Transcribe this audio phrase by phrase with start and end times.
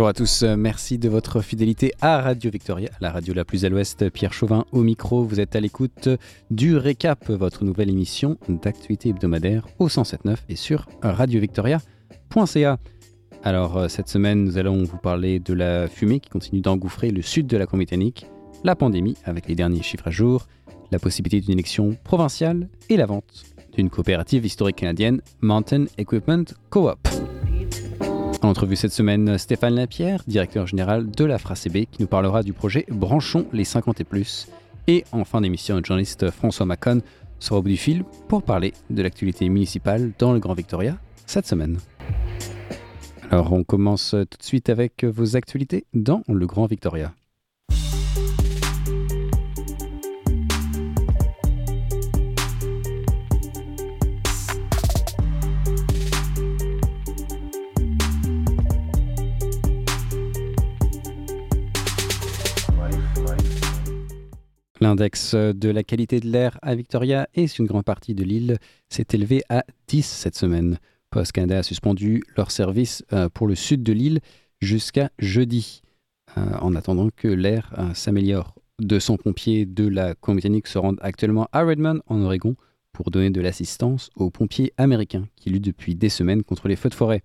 [0.00, 3.68] Bonjour à tous, merci de votre fidélité à Radio Victoria, la radio la plus à
[3.68, 4.08] l'ouest.
[4.08, 6.08] Pierre Chauvin au micro, vous êtes à l'écoute
[6.50, 12.78] du Récap, votre nouvelle émission d'actualité hebdomadaire au 107.9 et sur radiovictoria.ca.
[13.44, 17.20] Alors euh, cette semaine, nous allons vous parler de la fumée qui continue d'engouffrer le
[17.20, 18.24] sud de la Colombie-Britannique,
[18.64, 20.46] la pandémie avec les derniers chiffres à jour,
[20.92, 23.44] la possibilité d'une élection provinciale et la vente
[23.76, 27.06] d'une coopérative historique canadienne, Mountain Equipment Co-op.
[28.42, 32.54] En entrevue cette semaine, Stéphane Lapierre, directeur général de la FRACB, qui nous parlera du
[32.54, 34.48] projet Branchons les 50 et plus.
[34.86, 37.02] Et en fin d'émission, le journaliste François Macon
[37.38, 41.46] sera au bout du fil pour parler de l'actualité municipale dans le Grand Victoria cette
[41.46, 41.78] semaine.
[43.30, 47.12] Alors on commence tout de suite avec vos actualités dans le Grand Victoria.
[64.82, 68.56] L'index de la qualité de l'air à Victoria et sur une grande partie de l'île
[68.88, 70.78] s'est élevé à 10 cette semaine.
[71.10, 74.20] Post Canada a suspendu leur service euh, pour le sud de l'île
[74.60, 75.82] jusqu'à jeudi,
[76.38, 78.54] euh, en attendant que l'air euh, s'améliore.
[78.78, 82.56] 200 pompiers de la Colombie-Britannique se rendent actuellement à Redmond, en Oregon,
[82.92, 86.88] pour donner de l'assistance aux pompiers américains qui luttent depuis des semaines contre les feux
[86.88, 87.22] de forêt.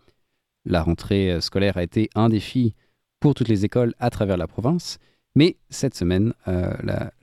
[0.66, 2.74] La rentrée scolaire a été un défi
[3.22, 4.98] pour toutes les écoles à travers la province,
[5.36, 6.74] mais cette semaine, euh,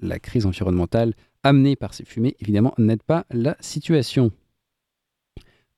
[0.00, 4.30] la, crise environnementale amenée par ces fumées, évidemment, n'aide pas la situation.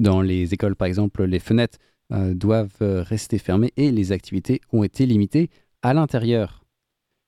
[0.01, 1.79] Dans les écoles, par exemple, les fenêtres
[2.13, 5.49] euh, doivent rester fermées et les activités ont été limitées
[5.83, 6.65] à l'intérieur.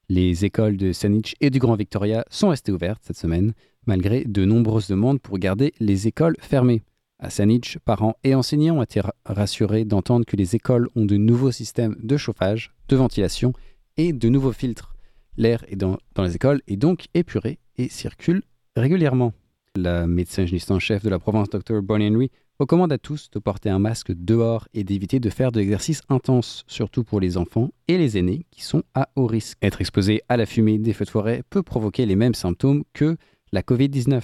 [0.08, 3.54] Les écoles de Saanich et du Grand Victoria sont restées ouvertes cette semaine,
[3.86, 6.82] malgré de nombreuses demandes pour garder les écoles fermées.
[7.18, 11.50] À Saanich, parents et enseignants ont été rassurés d'entendre que les écoles ont de nouveaux
[11.50, 13.52] systèmes de chauffage, de ventilation
[13.96, 14.95] et de nouveaux filtres.
[15.36, 18.42] L'air est dans, les écoles est donc épuré et circule
[18.74, 19.32] régulièrement.
[19.76, 21.82] La médecin hygiéniste en chef de la province, Dr.
[21.82, 25.60] Bonnie Henry, recommande à tous de porter un masque dehors et d'éviter de faire de
[25.60, 29.58] l'exercice intense, surtout pour les enfants et les aînés qui sont à haut risque.
[29.60, 33.16] Être exposé à la fumée des feux de forêt peut provoquer les mêmes symptômes que
[33.52, 34.22] la COVID-19.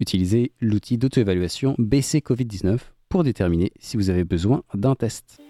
[0.00, 5.40] Utilisez l'outil d'auto-évaluation BC COVID-19 pour déterminer si vous avez besoin d'un test.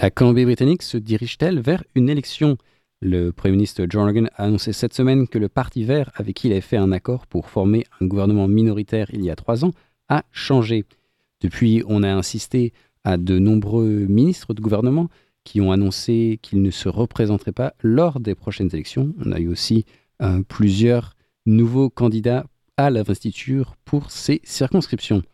[0.00, 2.56] La Colombie-Britannique se dirige-t-elle vers une élection?
[3.00, 6.46] Le Premier ministre John Horgan a annoncé cette semaine que le Parti vert, avec qui
[6.46, 9.72] il avait fait un accord pour former un gouvernement minoritaire il y a trois ans,
[10.08, 10.84] a changé.
[11.40, 12.72] Depuis, on a insisté
[13.02, 15.08] à de nombreux ministres de gouvernement
[15.42, 19.12] qui ont annoncé qu'ils ne se représenteraient pas lors des prochaines élections.
[19.26, 19.84] On a eu aussi
[20.22, 25.24] euh, plusieurs nouveaux candidats à l'investiture pour ces circonscriptions.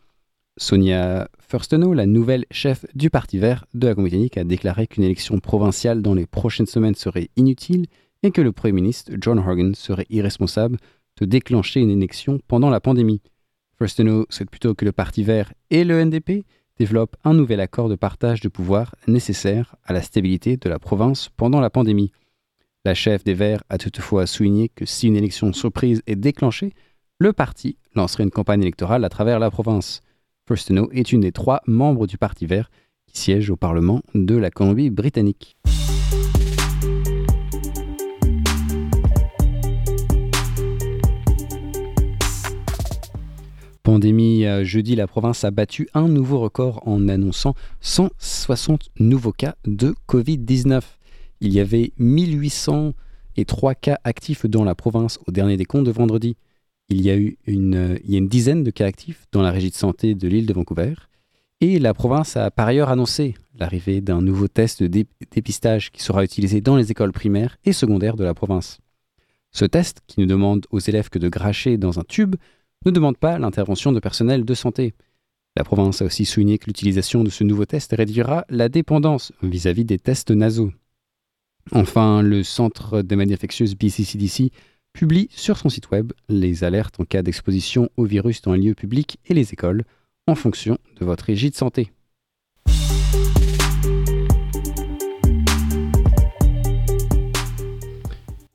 [0.57, 5.39] Sonia Furstenau, la nouvelle chef du Parti vert de la Comédie, a déclaré qu'une élection
[5.39, 7.87] provinciale dans les prochaines semaines serait inutile
[8.23, 10.77] et que le Premier ministre John Horgan serait irresponsable
[11.19, 13.21] de déclencher une élection pendant la pandémie.
[13.77, 16.45] Furstenau souhaite plutôt que le Parti vert et le NDP
[16.77, 21.29] développent un nouvel accord de partage de pouvoir nécessaire à la stabilité de la province
[21.35, 22.13] pendant la pandémie.
[22.85, 26.71] La chef des Verts a toutefois souligné que si une élection surprise est déclenchée,
[27.19, 30.01] le parti lancerait une campagne électorale à travers la province.
[30.47, 32.69] Firstino est une des trois membres du Parti vert
[33.07, 35.57] qui siège au Parlement de la Colombie-Britannique.
[43.81, 49.55] Pandémie, euh, jeudi, la province a battu un nouveau record en annonçant 160 nouveaux cas
[49.65, 50.81] de Covid-19.
[51.41, 56.37] Il y avait 1803 cas actifs dans la province au dernier décompte de vendredi
[56.89, 57.97] il y a eu une,
[58.27, 60.93] dizaine de cas actifs dans la régie de santé de l'île de Vancouver.
[61.61, 66.23] Et la province a par ailleurs annoncé l'arrivée d'un nouveau test de dépistage qui sera
[66.23, 68.79] utilisé dans les écoles primaires et secondaires de la province.
[69.51, 72.35] Ce test, qui ne demande aux élèves que de cracher dans un tube,
[72.85, 74.93] ne demande pas l'intervention de personnel de santé.
[75.55, 79.83] La province a aussi souligné que l'utilisation de ce nouveau test réduira la dépendance vis-à-vis
[79.83, 80.71] -vis des tests nasaux.
[81.71, 84.51] Enfin, le Centre des maladies infectieuses BCCDC
[84.95, 88.73] publie sur son site web les alertes en cas d'exposition au virus dans les lieux
[88.73, 89.83] publics et les écoles,
[90.25, 91.91] en fonction de votre régie de santé.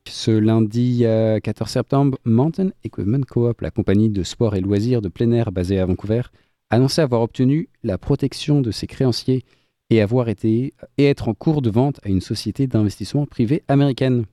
[0.09, 5.31] Ce lundi 14 septembre, Mountain Equipment Co-op, la compagnie de sport et loisirs de plein
[5.33, 6.23] air basée à Vancouver,
[6.71, 9.45] annonçait avoir obtenu la protection de ses créanciers
[9.91, 14.25] et avoir été et être en cours de vente à une société d'investissement privée américaine.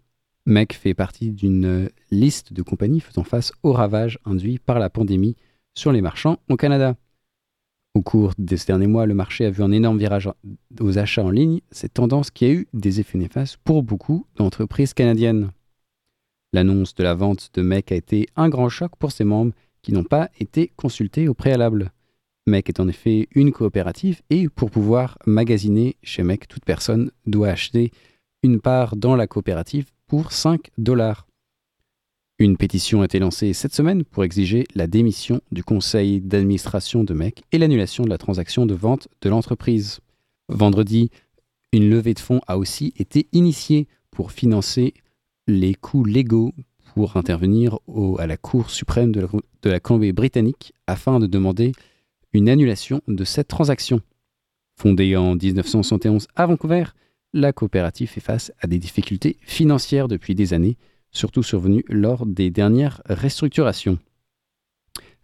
[0.48, 5.36] MEC fait partie d'une liste de compagnies faisant face aux ravages induits par la pandémie
[5.76, 6.96] sur les marchands au Canada.
[7.94, 10.30] Au cours de ces derniers mois, le marché a vu un énorme virage
[10.80, 14.94] aux achats en ligne, cette tendance qui a eu des effets néfastes pour beaucoup d'entreprises
[14.94, 15.52] canadiennes.
[16.54, 19.52] L'annonce de la vente de MEC a été un grand choc pour ses membres
[19.82, 21.92] qui n'ont pas été consultés au préalable.
[22.46, 27.50] MEC est en effet une coopérative et pour pouvoir magasiner chez MEC, toute personne doit
[27.50, 27.92] acheter
[28.44, 31.28] une part dans la coopérative pour 5 dollars.
[32.40, 37.14] Une pétition a été lancée cette semaine pour exiger la démission du conseil d'administration de
[37.14, 40.00] MEC et l'annulation de la transaction de vente de l'entreprise.
[40.50, 41.10] Vendredi,
[41.74, 44.94] une levée de fonds a aussi été initiée pour financer
[45.48, 46.54] les coûts légaux
[46.94, 47.80] pour intervenir
[48.20, 49.28] à la Cour suprême de la,
[49.62, 51.72] de la Colombie-Britannique afin de demander
[52.34, 54.02] une annulation de cette transaction.
[54.80, 56.84] Fondée en 1971 à Vancouver,
[57.38, 60.76] la coopérative fait face à des difficultés financières depuis des années,
[61.12, 64.00] surtout survenues lors des dernières restructurations.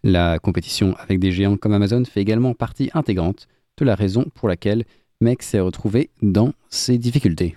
[0.04, 4.48] La compétition avec des géants comme Amazon fait également partie intégrante de la raison pour
[4.48, 4.84] laquelle
[5.20, 7.56] MEC s'est retrouvé dans ces difficultés.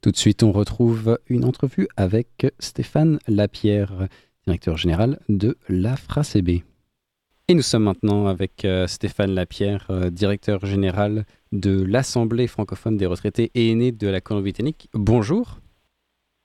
[0.00, 4.08] Tout de suite, on retrouve une entrevue avec Stéphane Lapierre,
[4.48, 6.62] directeur général de la FRACB.
[7.48, 13.04] Et nous sommes maintenant avec euh, Stéphane Lapierre, euh, directeur général de l'Assemblée francophone des
[13.04, 14.88] retraités et aînés de la Colombie-Britannique.
[14.94, 15.58] Bonjour.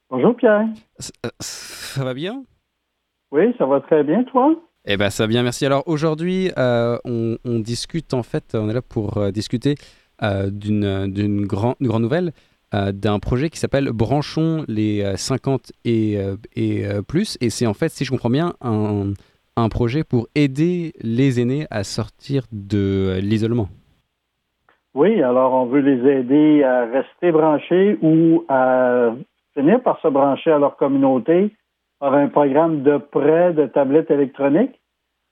[0.09, 0.67] Bonjour Pierre.
[1.25, 2.43] Euh, ça, va bien?
[3.31, 4.53] Oui, ça va très bien, toi?
[4.83, 5.65] Eh bien, ça va bien, merci.
[5.65, 9.75] Alors aujourd'hui, on, discute, en fait, on est là pour discuter
[10.21, 12.33] d'une grande nouvelle.
[12.73, 17.37] Euh, d'un projet qui s'appelle Branchons les 50 euh, et, euh, et plus.
[17.39, 19.13] Et c'est en fait, si je comprends bien, un,
[19.55, 23.67] un projet pour aider les aînés à sortir de l'isolement.
[24.95, 29.11] Oui, alors on veut les aider à rester branchés ou à
[29.53, 31.51] finir par se brancher à leur communauté
[31.99, 34.79] par un programme de prêt de tablettes électroniques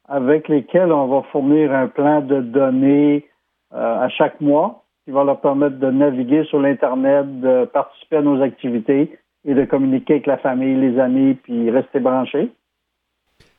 [0.07, 3.25] avec lesquels on va fournir un plan de données
[3.71, 4.80] à chaque mois
[5.11, 9.65] qui va leur permettre de naviguer sur l'Internet, de participer à nos activités et de
[9.65, 12.49] communiquer avec la famille, les amis, puis rester branchés.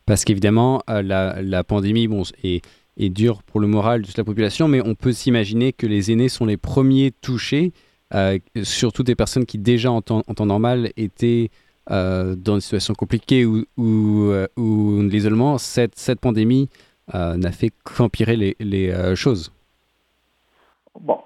[0.07, 2.09] Parce qu'évidemment, euh, la, pandémie
[2.43, 6.11] est, dure pour le moral de toute la population, mais on peut s'imaginer que les
[6.11, 7.73] aînés sont les premiers touchés,
[8.15, 11.51] euh, surtout des personnes qui déjà en temps, normal étaient
[11.91, 15.59] euh, dans une situation compliquée ou, ou, l'isolement.
[15.59, 16.71] Cette, pandémie
[17.13, 19.53] n'a fait qu'empirer les choses.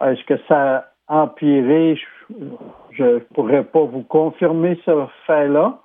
[0.00, 1.98] Est-ce que ça a empiré?
[2.90, 5.78] Je ne pourrais pas vous confirmer ce fait-là.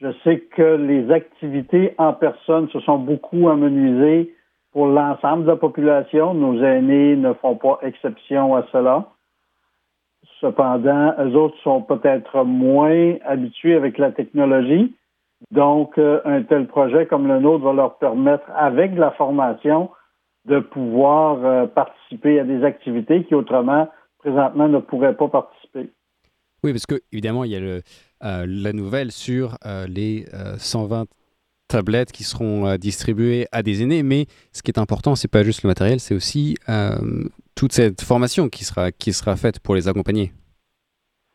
[0.00, 4.34] Je sais que les activités en personne se sont beaucoup amenuisées
[4.72, 6.34] pour l'ensemble de la population.
[6.34, 9.06] Nos aînés ne font pas exception à cela.
[10.40, 14.94] Cependant, eux autres sont peut-être moins habitués avec la technologie.
[15.50, 19.90] Donc, euh, un tel projet comme le nôtre va leur permettre, avec la formation,
[20.48, 23.88] de pouvoir euh, participer à des activités qui autrement,
[24.18, 25.90] présentement, ne pourraient pas participer.
[26.64, 27.82] Oui, parce que évidemment, il y a le,
[28.24, 30.24] euh, la nouvelle sur euh, les
[30.58, 31.06] 120
[31.68, 35.62] tablettes qui seront distribuées à des aînés, mais ce qui est important, c'est pas juste
[35.62, 36.56] le matériel, c'est aussi
[37.54, 40.32] toute cette formation qui sera, qui sera faite pour les accompagner.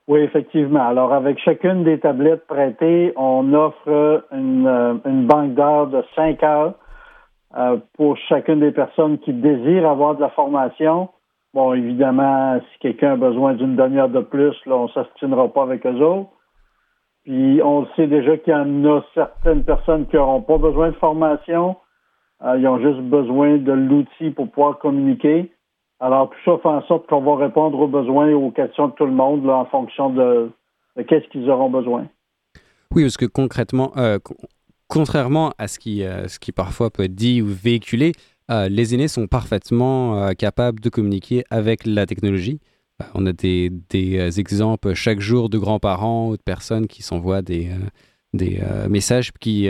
[0.07, 0.85] Oui, effectivement.
[0.85, 4.67] Alors, avec chacune des tablettes prêtées, on offre une,
[5.05, 6.73] une banque d'heures de 5 heures
[7.55, 11.09] euh, pour chacune des personnes qui désirent avoir de la formation.
[11.53, 15.63] Bon, évidemment, si quelqu'un a besoin d'une demi-heure de plus, là, on ne s'astinera pas
[15.63, 16.29] avec eux autres.
[17.23, 20.95] Puis on sait déjà qu'il y en a certaines personnes qui n'auront pas besoin de
[20.95, 21.77] formation.
[22.43, 25.51] Euh, ils ont juste besoin de l'outil pour pouvoir communiquer.
[25.99, 28.93] Alors, tout ça fait en sorte qu'on va répondre aux besoins et aux questions de
[28.93, 30.51] tout le monde là, en fonction de,
[31.07, 32.07] qu'est-ce qu'ils auront besoin.
[32.93, 34.19] Oui, parce que concrètement, euh,
[34.93, 38.11] contrairement à ce qui, euh, ce qui parfois peut être dit ou véhiculé,
[38.51, 42.59] euh, les aînés sont parfaitement euh, capables de communiquer avec la technologie.
[43.15, 43.71] on a des,
[44.39, 47.69] exemples chaque jour de grands-parents ou de personnes qui s'envoient des,
[48.87, 49.67] messages qui,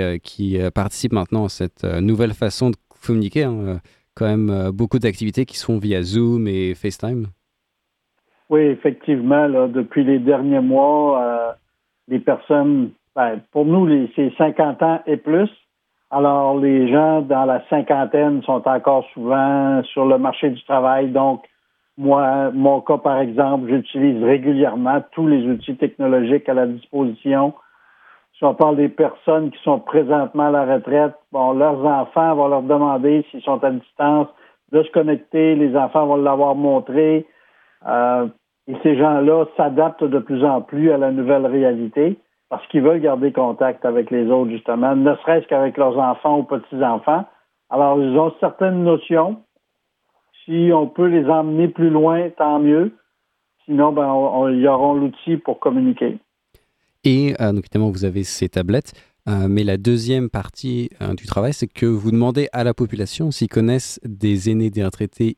[0.76, 2.76] participent maintenant à cette nouvelle façon de
[3.06, 3.44] communiquer.
[3.44, 3.80] Hein.
[4.16, 7.28] Quand même beaucoup d'activités qui se font via Zoom et FaceTime.
[8.50, 11.58] Oui, effectivement, depuis les derniers mois,
[12.10, 15.50] les personnes ben, pour nous, c'est 50 ans et plus.
[16.10, 21.10] Alors, les gens dans la cinquantaine sont encore souvent sur le marché du travail.
[21.10, 21.44] Donc,
[21.98, 27.54] moi, mon cas, par exemple, j'utilise régulièrement tous les outils technologiques à la disposition.
[28.38, 32.48] Si on parle des personnes qui sont présentement à la retraite, bon, leurs enfants vont
[32.48, 34.28] leur demander s'ils sont à distance
[34.72, 35.56] de se connecter.
[35.56, 37.28] Les enfants vont l'avoir montré.
[37.88, 38.28] Euh,
[38.68, 42.18] et ces gens-là s'adaptent de plus en plus à la nouvelle réalité
[42.50, 46.44] parce qu'ils veulent garder contact avec les autres, justement, ne serait-ce qu'avec leurs enfants ou
[46.44, 47.26] petits-enfants.
[47.70, 49.42] Alors, ils ont certaines notions.
[50.46, 52.96] Si on peut les emmener plus loin, tant mieux.
[53.66, 54.06] Sinon, ben,
[54.52, 56.20] ils auront l'outil pour communiquer.
[57.04, 58.94] Et euh, donc, évidemment, vous avez ces tablettes.
[59.30, 63.32] Euh, mais la deuxième partie euh, du travail, c'est que vous demandez à la population
[63.32, 65.38] s'ils connaissent des aînés, des retraités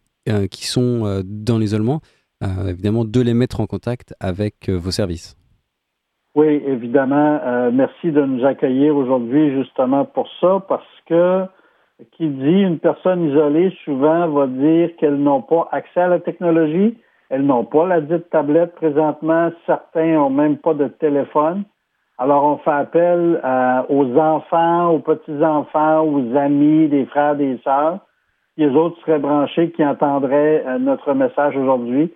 [0.49, 2.01] qui sont dans l'isolement,
[2.41, 5.37] évidemment, de les mettre en contact avec vos services.
[6.35, 7.39] Oui, évidemment.
[7.71, 11.45] merci de nous accueillir aujourd'hui justement pour ça, parce que
[12.11, 16.97] qui dit une personne isolée souvent va dire qu'elles n'ont pas accès à la technologie,
[17.29, 21.63] elles n'ont pas la dite tablette présentement, certains n'ont même pas de téléphone.
[22.17, 27.99] Alors, on fait appel euh, aux enfants, aux petits-enfants, aux amis, des frères, des sœurs.
[28.57, 32.13] Les autres seraient branchés qui entendraient euh, notre message aujourd'hui.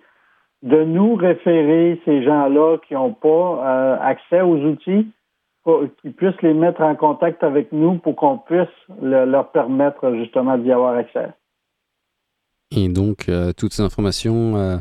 [0.62, 5.10] De nous référer ces gens-là qui n'ont pas euh, accès aux outils,
[5.64, 8.68] qu'ils puissent les mettre en contact avec nous pour qu'on puisse
[9.00, 11.28] leur permettre justement d'y avoir accès.
[12.76, 14.80] Et donc, toutes ces informations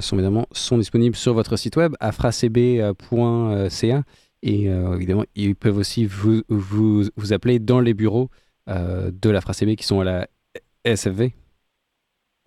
[0.00, 4.02] sont évidemment sont disponibles sur votre site web afracb.ca.
[4.42, 8.30] Et euh, évidemment, ils peuvent aussi vous, vous, vous, appeler dans les bureaux
[8.68, 10.28] euh, de la FRACB qui sont à la
[10.84, 11.32] SFV.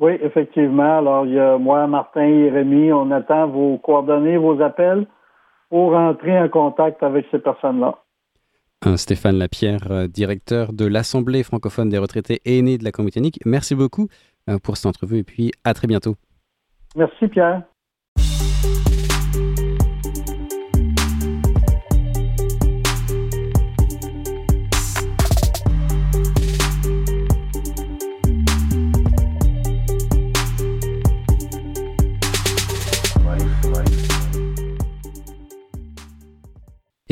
[0.01, 0.98] Oui, effectivement.
[0.98, 5.08] Alors, il y a moi, Martin et Rémi, on attend vos coordonnées, vos appels
[5.70, 8.00] pour entrer en contact avec ces personnes-là.
[8.98, 13.39] Stéphane Lapierre, euh, directeur de l'Assemblée francophone des retraités et aînés de la Colombie-Britannique.
[13.46, 14.08] Merci beaucoup
[14.63, 16.15] pour cette entrevue et puis à très bientôt.
[16.96, 17.62] Merci Pierre.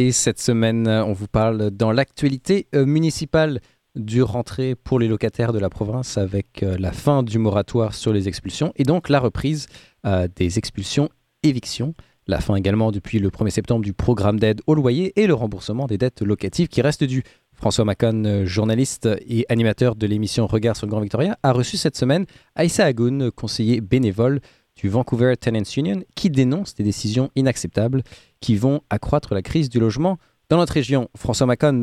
[0.01, 3.59] Et cette semaine, on vous parle dans l'actualité euh, municipale
[3.97, 8.13] du rentrée pour les locataires de la province avec euh, la fin du moratoire sur
[8.13, 9.67] les expulsions et donc la reprise
[10.05, 11.09] euh, des expulsions
[11.43, 11.95] évictions.
[12.27, 15.85] La fin également depuis le 1er septembre du programme d'aide au loyer et le remboursement
[15.85, 17.23] des dettes locatives qui restent dues.
[17.53, 21.97] François Macon, journaliste et animateur de l'émission Regard sur le Grand Victoria, a reçu cette
[21.97, 22.25] semaine
[22.55, 24.39] Aïssa Agoun, conseiller bénévole
[24.81, 28.01] du Vancouver Tenants Union, qui dénonce des décisions inacceptables
[28.41, 30.17] qui vont accroître la crise du logement
[30.49, 31.09] dans notre région.
[31.15, 31.81] François Macon,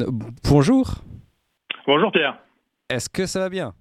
[0.49, 1.03] bonjour.
[1.87, 2.39] Bonjour Pierre.
[2.89, 3.75] Est-ce que ça va bien?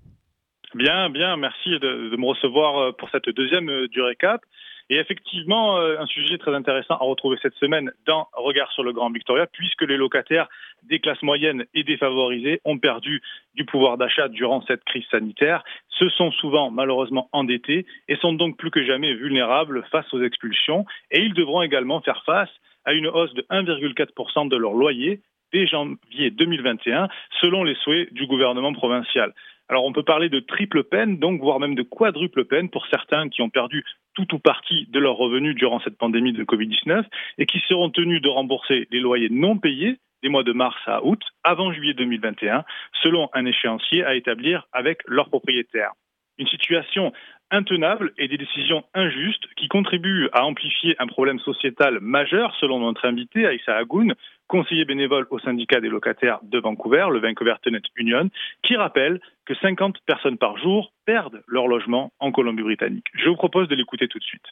[0.73, 4.41] Bien, bien, merci de, me recevoir euh, pour cette deuxième euh, du récap.
[4.89, 8.93] Et effectivement, euh, un sujet très intéressant à retrouver cette semaine dans Regard sur le
[8.93, 10.47] Grand Victoria, puisque les locataires
[10.83, 13.21] des classes moyennes et défavorisées ont perdu
[13.55, 18.57] du pouvoir d'achat durant cette crise sanitaire, se sont souvent malheureusement endettés et sont donc
[18.57, 20.85] plus que jamais vulnérables face aux expulsions.
[21.09, 22.51] Et ils devront également faire face
[22.85, 27.07] à une hausse de 1,4% de leur loyer dès janvier 2021,
[27.41, 29.33] selon les souhaits du gouvernement provincial.
[29.67, 33.29] Alors on peut parler de triple peine, donc voire même de quadruple peine pour certains
[33.29, 33.83] qui ont perdu
[34.15, 37.03] tout ou partie de leurs revenus durant cette pandémie de Covid-19
[37.37, 41.05] et qui seront tenus de rembourser les loyers non payés des mois de mars à
[41.05, 42.63] août avant juillet 2021,
[43.03, 45.91] selon un échéancier à établir avec leurs propriétaires.
[46.37, 47.13] Une situation
[47.51, 53.05] intenable et des décisions injustes qui contribuent à amplifier un problème sociétal majeur, selon notre
[53.05, 54.15] invité, Aïssa Agoun,
[54.47, 58.29] conseiller bénévole au syndicat des locataires de Vancouver, le Vancouver Tenant Union,
[58.63, 63.07] qui rappelle que 50 personnes par jour perdent leur logement en Colombie-Britannique.
[63.13, 64.45] Je vous propose de l'écouter tout de suite.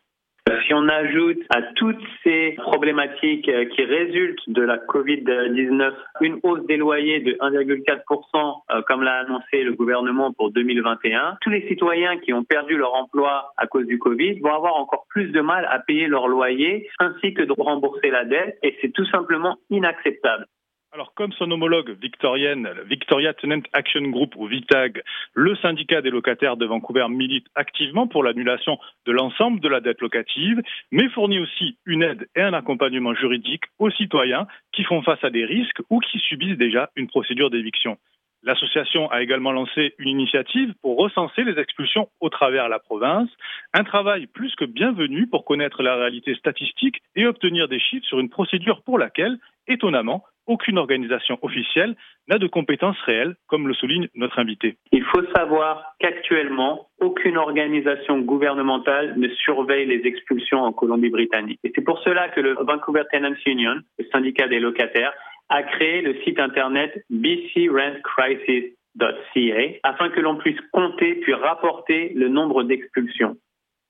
[0.68, 6.66] Si on ajoute à toutes ces problématiques euh, qui résultent de la Covid-19 une hausse
[6.68, 12.18] des loyers de 1,4%, euh, comme l'a annoncé le gouvernement pour 2021, tous les citoyens
[12.18, 15.66] qui ont perdu leur emploi à cause du Covid vont avoir encore plus de mal
[15.70, 20.46] à payer leur loyer ainsi que de rembourser la dette et c'est tout simplement inacceptable.
[20.94, 25.02] Alors, comme son homologue victorienne, Victoria Tenant Action Group ou VITAG,
[25.34, 30.02] le syndicat des locataires de Vancouver milite activement pour l'annulation de l'ensemble de la dette
[30.02, 35.24] locative, mais fournit aussi une aide et un accompagnement juridique aux citoyens qui font face
[35.24, 37.98] à des risques ou qui subissent déjà une procédure d'éviction.
[38.44, 43.30] L'association a également lancé une initiative pour recenser les expulsions au travers la province,
[43.74, 48.20] un travail plus que bienvenu pour connaître la réalité statistique et obtenir des chiffres sur
[48.20, 51.96] une procédure pour laquelle, étonnamment, aucune organisation officielle
[52.28, 54.78] n'a de compétences réelles, comme le souligne notre invité.
[54.92, 61.60] Il faut savoir qu'actuellement, aucune organisation gouvernementale ne surveille les expulsions en Colombie-Britannique.
[61.64, 65.14] Et c'est pour cela que le Vancouver Tenants Union, le syndicat des locataires,
[65.50, 68.74] a créé le site internet BC Rent Crisis
[69.84, 73.36] afin que l'on puisse compter puis rapporter le nombre d'expulsions.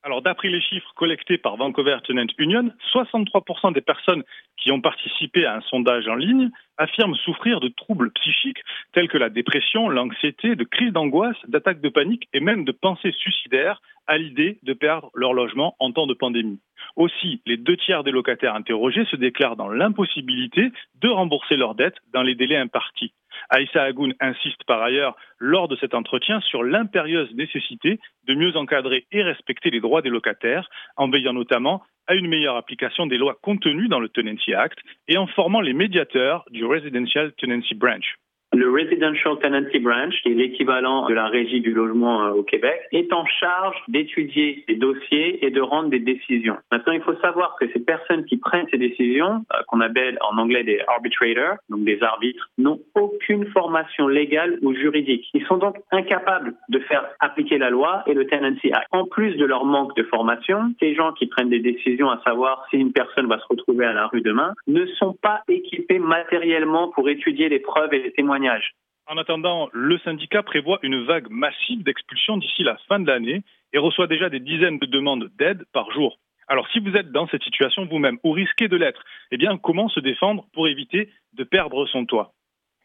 [0.04, 4.22] Alors, d'après les chiffres collectés par Vancouver Tenant Union, 63% des personnes
[4.58, 9.16] qui ont participé à un sondage en ligne affirment souffrir de troubles psychiques tels que
[9.16, 14.18] la dépression, l'anxiété, de crises d'angoisse, d'attaques de panique et même de pensées suicidaires à
[14.18, 16.60] l'idée de perdre leur logement en temps de pandémie.
[16.96, 20.70] Aussi, les deux tiers des locataires interrogés se déclarent dans l'impossibilité
[21.00, 23.14] de rembourser leurs dettes dans les délais impartis.
[23.50, 29.06] Aïssa Agoun insiste par ailleurs lors de cet entretien sur l'impérieuse nécessité de mieux encadrer
[29.12, 33.38] et respecter les droits des locataires, en veillant notamment à une meilleure application des lois
[33.42, 38.04] contenues dans le Tenancy Act et en formant les médiateurs du Residential Tenancy Branch.
[38.54, 42.82] Le Residential Tenancy Branch, qui est l'équivalent de la régie du logement euh, au Québec,
[42.92, 46.56] est en charge d'étudier les dossiers et de rendre des décisions.
[46.70, 50.38] Maintenant, il faut savoir que ces personnes qui prennent ces décisions, euh, qu'on appelle en
[50.38, 55.28] anglais des arbitrators, donc des arbitres, n'ont aucune formation légale ou juridique.
[55.34, 58.86] Ils sont donc incapables de faire appliquer la loi et le Tenancy Act.
[58.92, 62.64] En plus de leur manque de formation, ces gens qui prennent des décisions à savoir
[62.70, 66.90] si une personne va se retrouver à la rue demain ne sont pas équipés matériellement
[66.90, 68.43] pour étudier les preuves et les témoignages
[69.06, 73.78] en attendant, le syndicat prévoit une vague massive d'expulsions d'ici la fin de l'année et
[73.78, 76.18] reçoit déjà des dizaines de demandes d'aide par jour.
[76.48, 79.88] Alors si vous êtes dans cette situation vous-même ou risquez de l'être, eh bien comment
[79.88, 82.32] se défendre pour éviter de perdre son toit?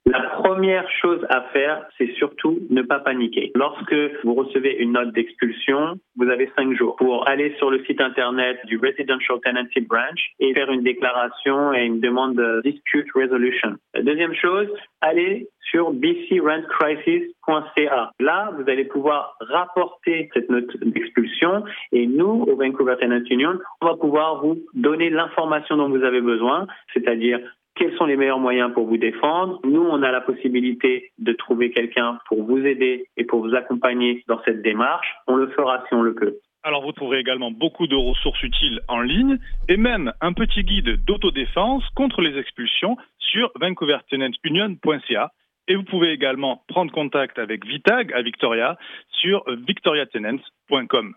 [0.06, 3.52] La première chose à faire, c'est surtout ne pas paniquer.
[3.54, 8.02] Lorsque vous recevez une note d'expulsion, vous avez cinq jours pour aller sur le site
[8.02, 13.76] internet du Residential Tenancy Branch et faire une déclaration et une demande de dispute resolution.
[13.94, 14.68] La deuxième chose,
[15.02, 18.12] allez sur bcrentcrisis.ca.
[18.20, 23.86] Là, vous allez pouvoir rapporter cette note d'expulsion et nous, au Vancouver Tenant Union, on
[23.86, 27.40] va pouvoir vous donner l'information dont vous avez besoin, c'est-à-dire
[27.80, 29.60] quels sont les meilleurs moyens pour vous défendre.
[29.64, 34.24] Nous, on a la possibilité de trouver quelqu'un pour vous aider et pour vous accompagner
[34.28, 35.08] dans cette démarche.
[35.28, 36.38] On le fera si on le peut.
[36.64, 39.38] Alors vous trouverez également beaucoup de ressources utiles en ligne
[39.70, 45.32] et même un petit guide d'autodéfense contre les expulsions sur vancouvertenantunion.ca.
[45.70, 48.78] Et vous pouvez également prendre contact avec Vitag à Victoria
[49.22, 51.14] sur victoriatenants.com.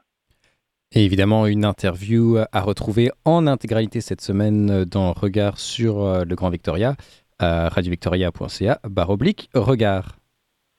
[0.94, 6.34] Et évidemment, une interview à retrouver en intégralité cette semaine dans Regard sur euh, le
[6.34, 6.96] Grand Victoria,
[7.40, 9.16] radiovictoria.ca, barre
[9.54, 10.18] Regard.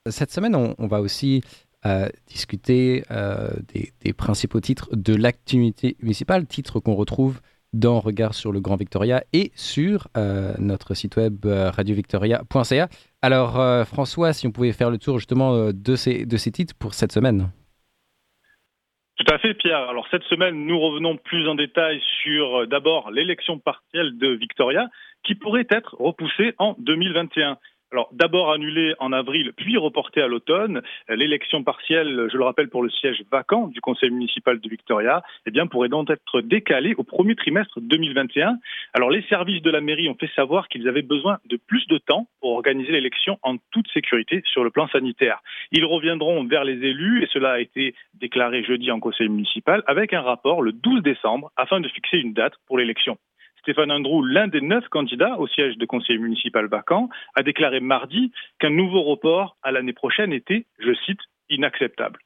[0.10, 1.42] Cette semaine, on, va aussi
[1.86, 7.42] euh, discuter euh, des, principaux titres de l'activité municipale, titres qu'on retrouve
[7.74, 10.08] dans Regard sur le Grand Victoria et sur
[10.60, 12.88] notre site web radiovictoria.ca.
[13.24, 17.50] Alors, François, si on pouvait faire le tour justement de ces titres pour cette semaine.
[19.24, 19.90] Tout à fait, Pierre.
[19.90, 24.90] Alors cette semaine, nous revenons plus en détail sur euh, d'abord l'élection partielle de Victoria,
[25.24, 27.58] qui pourrait être repoussée en 2021.
[27.94, 30.82] Alors d'abord annulé en avril, puis reporté à l'automne.
[31.10, 35.52] L'élection partielle, je le rappelle, pour le siège vacant du conseil municipal de Victoria, eh
[35.52, 38.58] bien, pourrait donc être décalée au premier trimestre 2021.
[38.96, 42.00] Alors les services de la mairie ont fait savoir qu'ils avaient besoin de plus de
[42.00, 45.44] temps pour organiser l'élection en toute sécurité sur le plan sanitaire.
[45.72, 50.14] Ils reviendront vers les élus, et cela a été déclaré jeudi en conseil municipal, avec
[50.14, 53.20] un rapport le 12 décembre afin de fixer une date pour l'élection.
[53.64, 58.34] Stéphane Andrew, l'un des neuf candidats au siège de conseiller municipal vacant, a déclaré mardi
[58.60, 62.20] qu'un nouveau report à l'année prochaine était, je cite, inacceptable.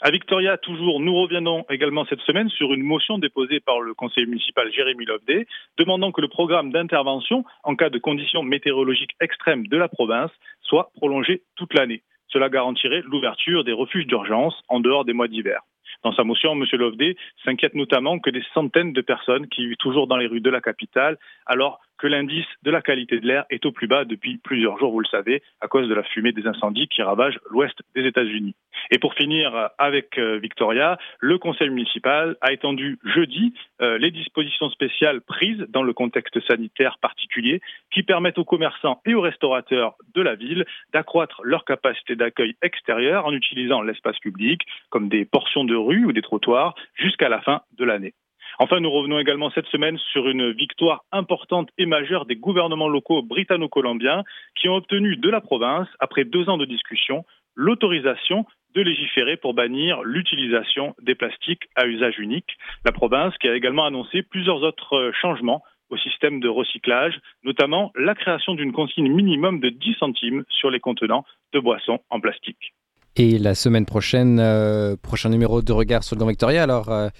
[0.00, 4.26] À Victoria, toujours, nous reviendrons également cette semaine sur une motion déposée par le conseiller
[4.26, 5.46] municipal Jérémy Loveday,
[5.78, 10.90] demandant que le programme d'intervention en cas de conditions météorologiques extrêmes de la province soit
[10.96, 12.02] prolongé toute l'année.
[12.32, 15.60] Cela garantirait l'ouverture des refuges d'urgence en dehors des mois d'hiver.
[16.02, 16.64] Dans sa motion, M.
[16.72, 20.50] Loveday s'inquiète notamment que des centaines de personnes qui vivent toujours dans les rues de
[20.50, 24.38] la capitale, alors que l'indice de la qualité de l'air est au plus bas depuis
[24.38, 27.78] plusieurs jours, vous le savez, à cause de la fumée des incendies qui ravagent l'ouest
[27.94, 28.54] des États-Unis.
[28.90, 34.70] Et pour finir avec euh, Victoria, le conseil municipal a étendu jeudi euh, les dispositions
[34.70, 37.60] spéciales prises dans le contexte sanitaire particulier
[37.92, 43.26] qui permettent aux commerçants et aux restaurateurs de la ville d'accroître leur capacité d'accueil extérieur
[43.26, 47.62] en utilisant l'espace public comme des portions de rue ou des trottoirs jusqu'à la fin
[47.76, 48.14] de l'année.
[48.58, 53.22] Enfin, nous revenons également cette semaine sur une victoire importante et majeure des gouvernements locaux
[53.22, 59.36] britanno-colombiens qui ont obtenu de la province, après deux ans de discussion, l'autorisation de légiférer
[59.36, 62.56] pour bannir l'utilisation des plastiques à usage unique.
[62.84, 68.14] La province qui a également annoncé plusieurs autres changements au système de recyclage, notamment la
[68.14, 72.74] création d'une consigne minimum de 10 centimes sur les contenants de boissons en plastique.
[73.22, 76.62] Et la semaine prochaine, euh, prochain numéro de Regard sur le Grand Victoria.
[76.62, 77.10] Alors, euh,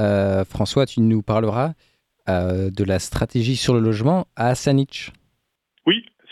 [0.00, 1.74] euh, François, tu nous parleras
[2.26, 5.12] de la stratégie sur le logement à Sanich.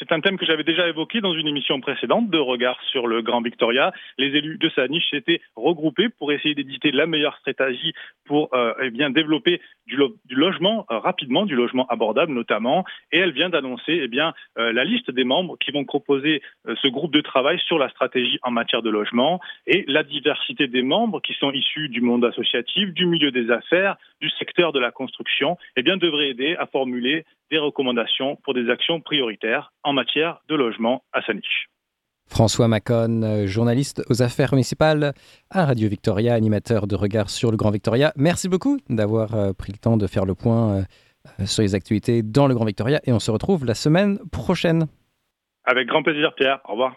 [0.01, 3.21] C'est un thème que j'avais déjà évoqué dans une émission précédente de Regard sur le
[3.21, 3.93] Grand Victoria.
[4.17, 7.93] Les élus de sa niche s'étaient regroupés pour essayer d'éditer la meilleure stratégie
[8.25, 9.99] pour euh, eh bien développer du,
[10.31, 12.87] logement euh, rapidement, du logement abordable notamment.
[13.13, 14.21] Et elle vient d'annoncer eh
[14.59, 18.39] euh, la liste des membres qui vont proposer ce groupe de travail sur la stratégie
[18.43, 22.95] en matière de logement et la diversité des membres qui sont issus du monde associatif,
[22.95, 27.27] du milieu des affaires, du secteur de la construction, eh bien devrait aider à formuler
[27.51, 31.69] des recommandations pour des actions prioritaires matière de logement à sa niche.
[32.31, 35.13] François Macon, journaliste aux affaires municipales
[35.51, 38.13] à Radio Victoria, animateur de Regard sur le Grand Victoria.
[38.17, 40.77] Merci beaucoup d'avoir euh, pris le temps de faire le point
[41.41, 44.87] euh, sur les actualités dans le Grand Victoria et on se retrouve la semaine prochaine.
[45.65, 46.97] Avec grand plaisir Pierre, au revoir.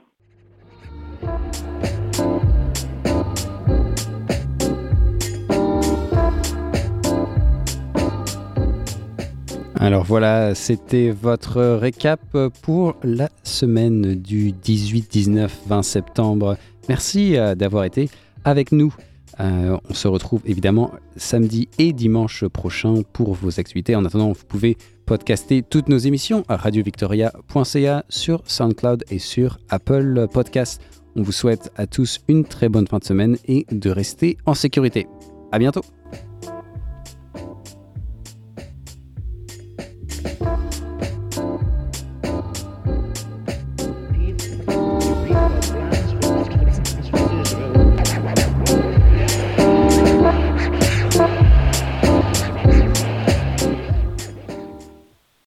[9.83, 12.21] Alors voilà, c'était votre récap
[12.61, 16.55] pour la semaine du 18, 19, 20 septembre.
[16.87, 18.09] Merci euh, d'avoir été
[18.45, 18.95] avec nous.
[19.41, 23.93] Euh, on se retrouve évidemment samedi et dimanche prochain pour vos activités.
[23.97, 30.27] En attendant, vous pouvez podcaster toutes nos émissions à radiovictoria.ca sur SoundCloud et sur Apple
[30.31, 30.81] Podcasts.
[31.17, 34.53] On vous souhaite à tous une très bonne fin de semaine et de rester en
[34.53, 35.07] sécurité.
[35.51, 35.83] À bientôt!